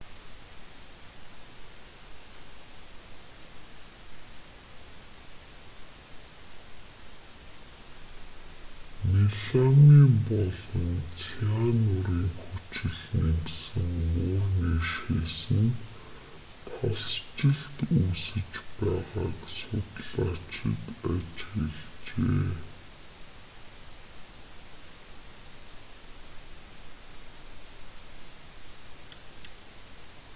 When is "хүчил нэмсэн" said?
12.41-13.89